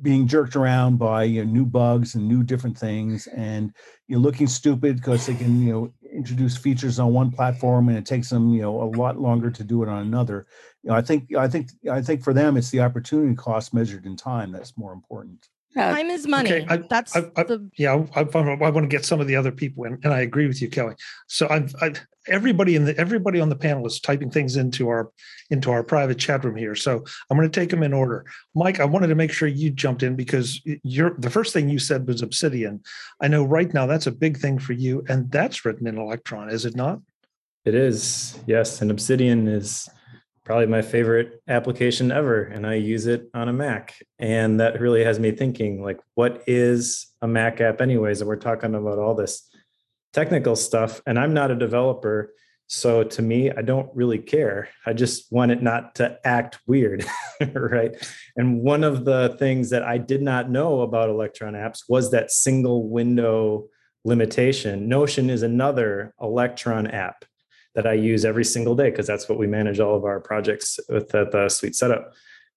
[0.02, 3.28] being jerked around by you know, new bugs and new different things.
[3.28, 3.72] And
[4.08, 7.98] you know looking stupid because they can you know introduce features on one platform and
[7.98, 10.46] it takes them you know a lot longer to do it on another.
[10.82, 14.06] You know i think i think i think for them it's the opportunity cost measured
[14.06, 16.52] in time that's more important Time is money.
[16.52, 18.04] Okay, I, That's I, I, the yeah.
[18.14, 20.62] I, I, want to get some of the other people in, and I agree with
[20.62, 20.94] you, Kelly.
[21.26, 25.10] So I've, I've everybody in the everybody on the panel is typing things into our
[25.50, 26.74] into our private chat room here.
[26.74, 28.24] So I'm going to take them in order.
[28.54, 31.78] Mike, I wanted to make sure you jumped in because you're the first thing you
[31.78, 32.82] said was Obsidian.
[33.20, 36.50] I know right now that's a big thing for you, and that's written in Electron,
[36.50, 37.00] is it not?
[37.64, 38.82] It is, yes.
[38.82, 39.88] And Obsidian is
[40.44, 43.94] probably my favorite application ever and i use it on a mac.
[44.18, 48.20] And that really has me thinking like what is a mac app anyways?
[48.20, 49.48] And we're talking about all this
[50.12, 52.33] technical stuff and i'm not a developer
[52.68, 54.68] so to me i don't really care.
[54.87, 57.04] I just want it not to act weird
[57.54, 57.92] right?
[58.37, 62.30] And one of the things that i did not know about electron apps was that
[62.30, 63.68] single window
[64.04, 64.88] limitation.
[64.88, 67.24] Notion is another electron app
[67.74, 70.78] that I use every single day because that's what we manage all of our projects
[70.88, 72.12] with the, the Sweet setup.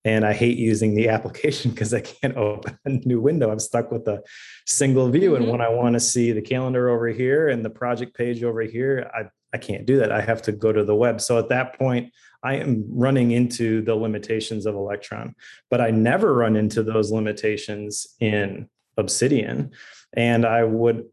[0.06, 3.52] And I hate using the application because I can't open a new window.
[3.52, 4.22] I'm stuck with a
[4.66, 5.32] single view.
[5.32, 5.44] Mm-hmm.
[5.44, 8.62] And when I want to see the calendar over here and the project page over
[8.62, 10.12] here, I, I can't do that.
[10.12, 11.20] I have to go to the web.
[11.20, 15.36] So at that point, I am running into the limitations of Electron,
[15.72, 19.72] but I never run into those limitations in Obsidian.
[20.14, 21.06] And I would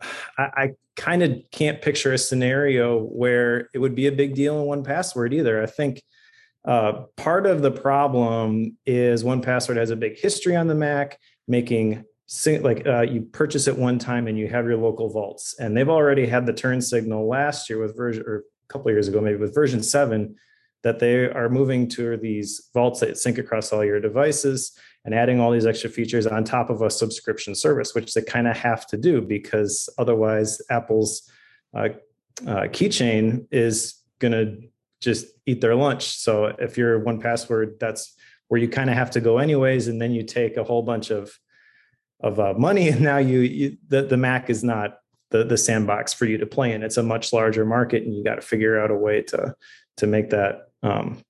[0.38, 4.60] I, I kind of can't picture a scenario where it would be a big deal
[4.60, 5.62] in 1Password either.
[5.62, 6.02] I think
[6.66, 12.04] uh, part of the problem is 1Password has a big history on the Mac, making
[12.60, 15.88] like uh, you purchase it one time and you have your local vaults, and they've
[15.88, 19.38] already had the turn signal last year with version or a couple years ago, maybe
[19.38, 20.34] with version seven,
[20.82, 25.40] that they are moving to these vaults that sync across all your devices and adding
[25.40, 28.86] all these extra features on top of a subscription service, which they kind of have
[28.86, 31.30] to do because otherwise Apple's
[31.74, 31.88] uh,
[32.46, 34.68] uh, keychain is going to
[35.00, 36.04] just eat their lunch.
[36.18, 38.14] So if you're 1Password, that's
[38.48, 41.10] where you kind of have to go anyways, and then you take a whole bunch
[41.10, 41.38] of
[42.20, 44.98] of uh, money, and now you, you the the Mac is not
[45.30, 46.82] the the sandbox for you to play in.
[46.82, 49.54] It's a much larger market, and you got to figure out a way to
[49.98, 51.22] to make that um,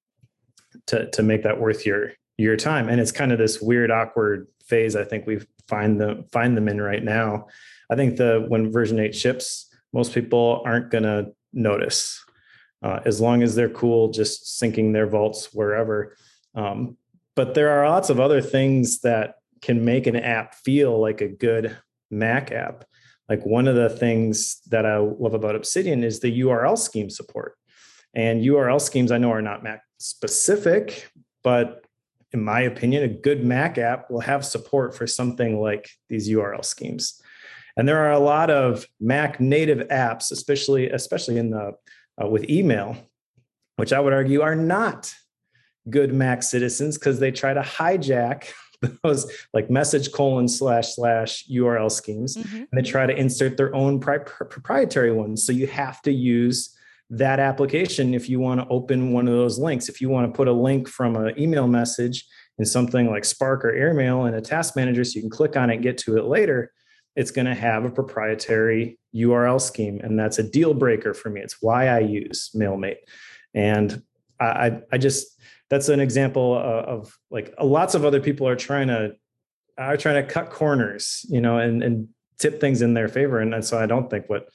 [0.87, 2.89] to to make that worth your your time.
[2.89, 6.69] And it's kind of this weird awkward phase i think we find them find them
[6.69, 7.47] in right now.
[7.91, 12.23] I think the when version 8 ships most people aren't going to notice
[12.83, 16.17] uh, as long as they're cool just syncing their vaults wherever.
[16.55, 16.97] Um,
[17.37, 21.29] but there are lots of other things that can make an app feel like a
[21.29, 21.77] good
[22.11, 22.85] mac app.
[23.29, 27.57] Like one of the things that i love about obsidian is the url scheme support.
[28.15, 31.11] And url schemes i know are not mac specific
[31.43, 31.85] but
[32.33, 36.65] in my opinion, a good Mac app will have support for something like these URL
[36.65, 37.21] schemes.
[37.77, 41.73] And there are a lot of Mac native apps, especially especially in the
[42.23, 42.97] uh, with email,
[43.77, 45.15] which I would argue are not
[45.89, 48.49] good Mac citizens because they try to hijack
[49.03, 52.57] those like message colon slash slash URL schemes mm-hmm.
[52.57, 55.45] and they try to insert their own pri- proprietary ones.
[55.45, 56.77] So you have to use
[57.11, 59.89] that application if you want to open one of those links.
[59.89, 62.27] If you want to put a link from an email message
[62.59, 65.71] in something like Spark or Airmail in a task manager so you can click on
[65.71, 66.73] it and get to it later,
[67.17, 70.01] it's going to have a proprietary URL scheme.
[70.03, 71.41] And that's a deal breaker for me.
[71.41, 72.99] It's why I use MailMate.
[73.55, 74.03] And
[74.39, 75.41] I, I just,
[75.71, 79.13] that's an example of, of like lots of other people are trying to,
[79.79, 83.41] are trying to cut corners, you know, and, and tip things in their favor.
[83.41, 84.49] And, and so I don't think what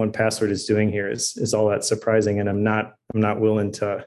[0.00, 3.70] 1Password is doing here is is all that surprising and i'm not i'm not willing
[3.72, 4.04] to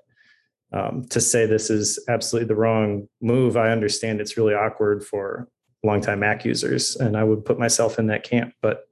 [0.73, 5.47] um, to say this is absolutely the wrong move i understand it's really awkward for
[5.83, 8.83] longtime mac users and i would put myself in that camp but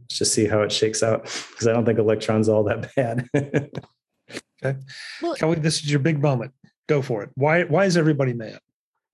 [0.00, 3.28] let's just see how it shakes out because i don't think electron's all that bad
[4.64, 4.78] Okay.
[5.22, 6.52] Well- Kelly, this is your big moment.
[6.88, 7.30] Go for it.
[7.34, 8.58] Why why is everybody mad?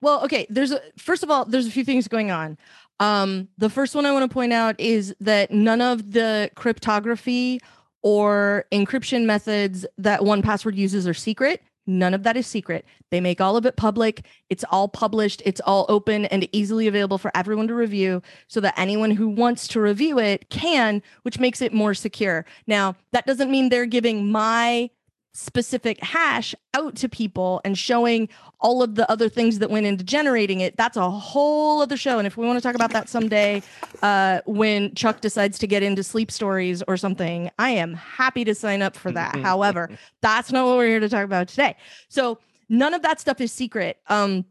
[0.01, 0.47] Well, okay.
[0.49, 2.59] There's a first of all, there's a few things going on.
[3.01, 7.61] Um, the first one I want to point out is that none of the cryptography
[8.03, 11.63] or encryption methods that 1Password uses are secret.
[11.87, 12.85] None of that is secret.
[13.11, 14.25] They make all of it public.
[14.51, 15.41] It's all published.
[15.45, 19.69] It's all open and easily available for everyone to review so that anyone who wants
[19.69, 22.45] to review it can, which makes it more secure.
[22.67, 24.91] Now, that doesn't mean they're giving my
[25.37, 28.27] specific hash out to people and showing
[28.61, 32.19] all of the other things that went into generating it that's a whole other show.
[32.19, 33.63] And if we want to talk about that someday
[34.03, 38.55] uh, when chuck decides to get into sleep stories or something i am happy to
[38.55, 39.37] sign up for that.
[39.37, 39.91] However
[40.23, 41.77] that's not what we're here to talk about today.
[42.09, 43.99] So none of that stuff is secret.
[44.09, 44.47] Um,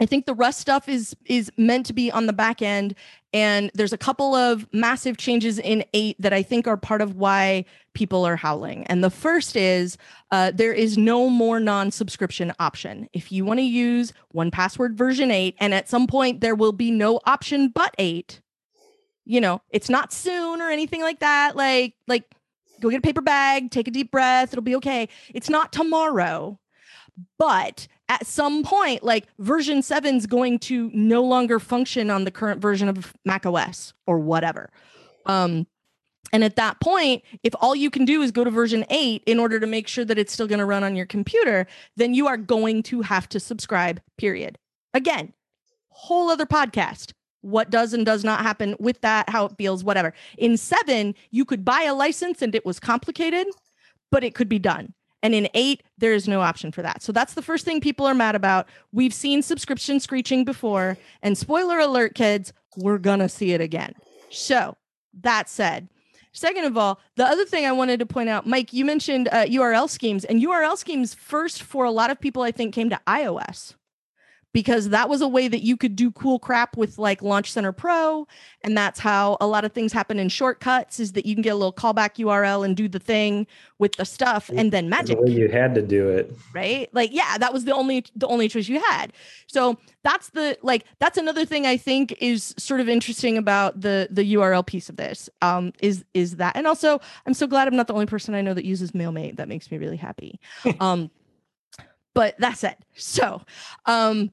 [0.00, 2.94] I think the Rust stuff is is meant to be on the back end,
[3.34, 7.16] and there's a couple of massive changes in eight that I think are part of
[7.16, 8.86] why people are howling.
[8.86, 9.98] And the first is
[10.30, 13.08] uh, there is no more non-subscription option.
[13.12, 16.90] If you want to use 1Password version eight, and at some point there will be
[16.90, 18.40] no option but eight.
[19.26, 21.56] You know, it's not soon or anything like that.
[21.56, 22.24] Like like
[22.80, 25.10] go get a paper bag, take a deep breath, it'll be okay.
[25.34, 26.58] It's not tomorrow
[27.38, 32.30] but at some point like version 7 is going to no longer function on the
[32.32, 34.70] current version of mac os or whatever.
[35.24, 35.66] Um
[36.32, 39.38] and at that point if all you can do is go to version 8 in
[39.38, 42.26] order to make sure that it's still going to run on your computer then you
[42.26, 44.58] are going to have to subscribe period.
[44.92, 45.32] Again
[45.90, 47.12] whole other podcast.
[47.42, 50.12] What does and does not happen with that how it feels whatever.
[50.36, 53.46] In 7 you could buy a license and it was complicated
[54.10, 57.02] but it could be done and in eight, there is no option for that.
[57.02, 58.68] So that's the first thing people are mad about.
[58.92, 60.96] We've seen subscription screeching before.
[61.22, 63.94] And spoiler alert, kids, we're going to see it again.
[64.30, 64.76] So
[65.22, 65.88] that said,
[66.32, 69.44] second of all, the other thing I wanted to point out, Mike, you mentioned uh,
[69.46, 73.00] URL schemes, and URL schemes first for a lot of people, I think, came to
[73.06, 73.74] iOS
[74.52, 77.72] because that was a way that you could do cool crap with like Launch Center
[77.72, 78.26] Pro.
[78.62, 81.50] And that's how a lot of things happen in shortcuts is that you can get
[81.50, 83.46] a little callback URL and do the thing
[83.78, 85.18] with the stuff and then magic.
[85.20, 86.34] the you had to do it.
[86.52, 86.88] Right?
[86.92, 89.12] Like yeah that was the only the only choice you had.
[89.46, 94.08] So that's the like that's another thing i think is sort of interesting about the
[94.10, 96.56] the url piece of this um is is that.
[96.56, 99.36] And also i'm so glad i'm not the only person i know that uses mailmate
[99.36, 100.40] that makes me really happy.
[100.80, 101.10] Um
[102.14, 103.42] but that's it so
[103.86, 104.30] um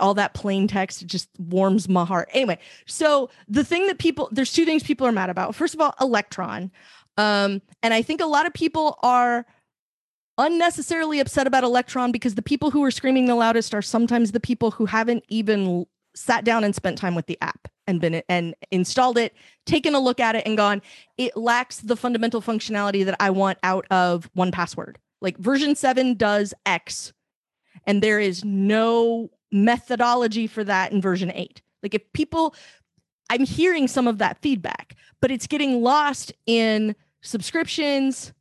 [0.00, 2.28] all that plain text just warms my heart.
[2.32, 5.54] Anyway, so the thing that people there's two things people are mad about.
[5.54, 6.70] First of all, Electron.
[7.16, 9.46] Um, and I think a lot of people are
[10.36, 14.40] unnecessarily upset about Electron because the people who are screaming the loudest are sometimes the
[14.40, 15.86] people who haven't even
[16.16, 19.34] sat down and spent time with the app and been and installed it,
[19.66, 20.80] taken a look at it and gone,
[21.18, 24.96] it lacks the fundamental functionality that I want out of 1Password.
[25.24, 27.12] Like version 7 does X
[27.86, 31.62] and there is no methodology for that in version 8.
[31.82, 32.54] Like if people
[33.30, 38.34] I'm hearing some of that feedback, but it's getting lost in subscriptions,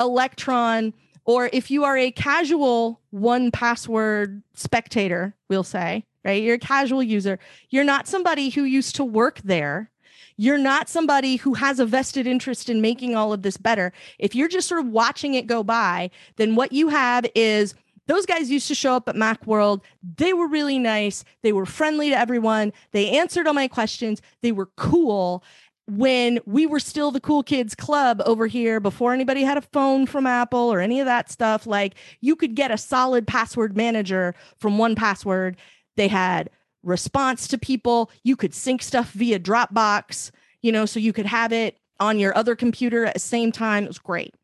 [0.00, 0.94] Electron,
[1.26, 6.42] or if you are a casual 1Password spectator, we'll say, right?
[6.42, 7.38] You're a casual user.
[7.68, 9.91] You're not somebody who used to work there.
[10.36, 13.92] You're not somebody who has a vested interest in making all of this better.
[14.18, 17.74] If you're just sort of watching it go by, then what you have is
[18.06, 19.82] those guys used to show up at Macworld.
[20.16, 21.24] They were really nice.
[21.42, 22.72] They were friendly to everyone.
[22.90, 24.20] They answered all my questions.
[24.42, 25.44] They were cool
[25.86, 30.06] when we were still the cool kids club over here before anybody had a phone
[30.06, 31.66] from Apple or any of that stuff.
[31.66, 35.56] Like you could get a solid password manager from 1Password.
[35.96, 36.50] They had
[36.82, 38.10] response to people.
[38.22, 42.36] You could sync stuff via Dropbox, you know, so you could have it on your
[42.36, 43.84] other computer at the same time.
[43.84, 44.34] It was great.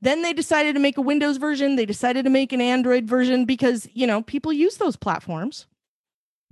[0.00, 1.76] Then they decided to make a Windows version.
[1.76, 5.66] They decided to make an Android version because, you know, people use those platforms.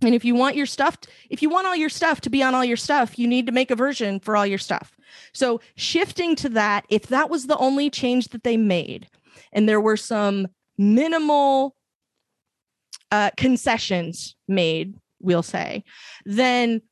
[0.03, 0.99] And if you want your stuff,
[1.31, 3.53] if you want all your stuff to be on all your stuff, you need to
[3.53, 4.97] make a version for all your stuff.
[5.33, 9.09] So shifting to that, if that was the only change that they made,
[9.53, 11.75] and there were some minimal
[13.11, 15.85] uh, concessions made, we'll say,
[16.25, 16.83] then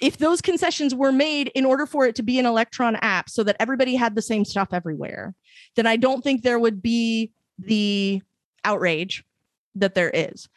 [0.00, 3.42] if those concessions were made in order for it to be an Electron app so
[3.44, 5.34] that everybody had the same stuff everywhere,
[5.76, 8.22] then I don't think there would be the
[8.64, 9.24] outrage
[9.74, 10.48] that there is,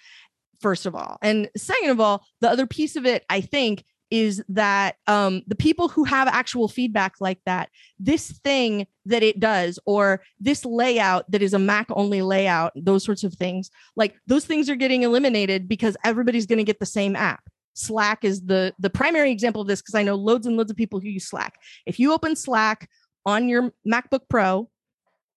[0.61, 1.17] first of all.
[1.21, 5.55] And second of all, the other piece of it, I think, is that um, the
[5.55, 11.29] people who have actual feedback like that, this thing that it does, or this layout
[11.31, 15.03] that is a Mac only layout, those sorts of things, like those things are getting
[15.03, 17.43] eliminated because everybody's going to get the same app.
[17.75, 20.77] Slack is the the primary example of this because I know loads and loads of
[20.77, 21.55] people who use Slack.
[21.85, 22.87] If you open Slack
[23.25, 24.69] on your MacBook Pro,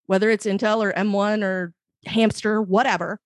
[0.06, 1.72] whether it's Intel or M1 or
[2.04, 3.20] Hamster, whatever,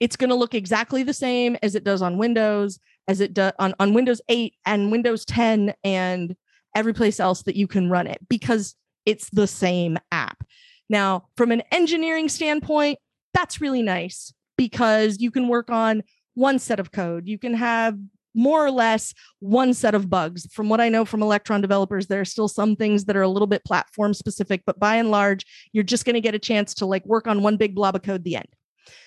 [0.00, 2.78] it's going to look exactly the same as it does on Windows,
[3.08, 6.36] as it does on, on Windows 8 and Windows 10 and
[6.74, 10.44] every place else that you can run it because it's the same app.
[10.88, 12.98] Now, from an engineering standpoint,
[13.32, 16.02] that's really nice because you can work on
[16.34, 17.26] one set of code.
[17.26, 17.98] You can have
[18.34, 20.46] more or less one set of bugs.
[20.52, 23.28] From what I know from Electron developers, there are still some things that are a
[23.28, 26.74] little bit platform specific, but by and large, you're just going to get a chance
[26.74, 28.48] to like work on one big blob of code the end.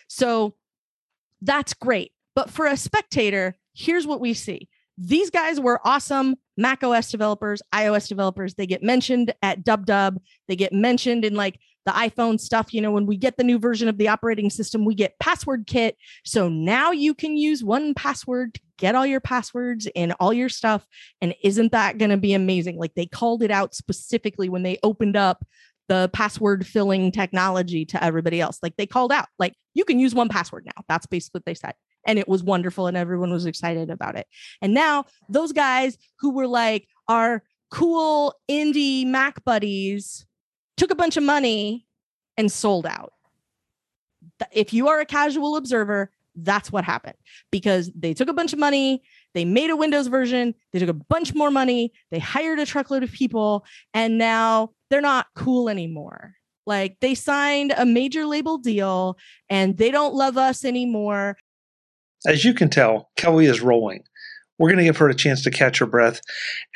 [0.08, 0.56] So
[1.42, 2.12] that's great.
[2.36, 4.68] But for a spectator, here's what we see.
[4.98, 8.54] These guys were awesome Mac OS developers, iOS developers.
[8.56, 10.20] They get mentioned at Dub Dub.
[10.50, 12.74] They get mentioned in like the iPhone stuff.
[12.74, 15.68] You know, when we get the new version of the operating system, we get password
[15.68, 15.96] kit.
[16.26, 20.86] So now you can use 1Password to get all your passwords and all your stuff.
[21.22, 22.78] And isn't that going to be amazing?
[22.78, 25.46] Like they called it out specifically when they opened up
[25.88, 28.60] the password filling technology to everybody else.
[28.62, 30.84] Like they called out, like you can use 1Password now.
[30.90, 31.74] That's basically what they said
[32.06, 34.28] and it was wonderful and everyone was excited about it.
[34.62, 40.26] And now those guys who were like our cool indie Mac buddies
[40.78, 41.86] took a bunch of money
[42.38, 43.14] and sold out.
[44.52, 47.18] If you are a casual observer, that's what happened
[47.52, 50.94] because they took a bunch of money, they made a Windows version, they took a
[50.94, 56.36] bunch more money, they hired a truckload of people, and now they're not cool anymore.
[56.66, 59.18] Like they signed a major label deal
[59.50, 61.38] and they don't love us anymore.
[62.26, 64.04] As you can tell, Kelly is rolling.
[64.58, 66.20] We're going to give her a chance to catch her breath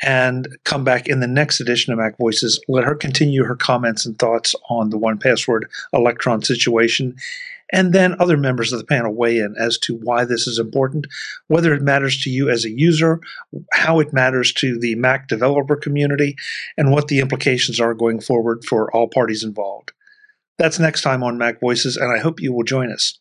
[0.02, 2.58] and come back in the next edition of Mac Voices.
[2.66, 7.14] Let her continue her comments and thoughts on the 1Password electron situation.
[7.72, 11.06] And then other members of the panel weigh in as to why this is important,
[11.48, 13.20] whether it matters to you as a user,
[13.72, 16.36] how it matters to the Mac developer community,
[16.78, 19.92] and what the implications are going forward for all parties involved.
[20.56, 23.18] That's next time on Mac Voices, and I hope you will join us.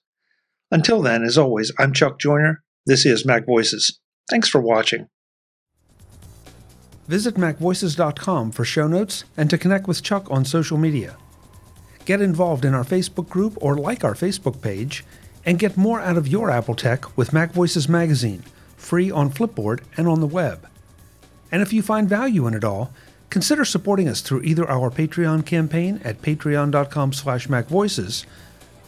[0.74, 2.64] Until then, as always, I'm Chuck Joiner.
[2.88, 4.00] This is Mac Voices.
[4.28, 5.08] Thanks for watching.
[7.08, 11.16] Visit MacVoices.com for show notes and to connect with Chuck on social media.
[12.06, 15.06] Get involved in our Facebook group or like our Facebook page,
[15.46, 18.42] and get more out of your Apple tech with Mac Voices Magazine,
[18.76, 20.68] free on Flipboard and on the web.
[21.52, 22.92] And if you find value in it all,
[23.30, 28.26] consider supporting us through either our Patreon campaign at patreon.com slash macvoices